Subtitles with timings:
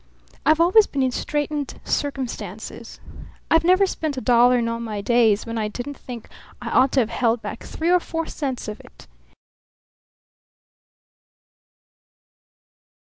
[0.47, 2.99] I've always been in straitened circumstances.
[3.51, 6.27] I never spent a dollar in all my days when I didn't think
[6.59, 9.05] I ought to have held back three or four cents of it.